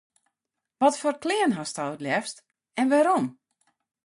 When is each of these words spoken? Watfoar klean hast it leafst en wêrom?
Watfoar 0.81 1.15
klean 1.23 1.55
hast 1.57 1.77
it 1.85 2.03
leafst 2.05 2.37
en 2.79 2.89
wêrom? 2.93 3.25